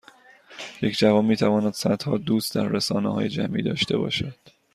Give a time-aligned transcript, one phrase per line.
[0.81, 4.35] یک جوان میتواند صدها دوست در رسانههای جمعی داشته باشد